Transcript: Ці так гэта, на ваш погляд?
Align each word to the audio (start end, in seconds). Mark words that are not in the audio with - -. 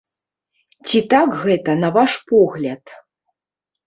Ці 0.87 1.01
так 1.11 1.29
гэта, 1.43 1.75
на 1.83 1.89
ваш 1.97 2.11
погляд? 2.31 2.83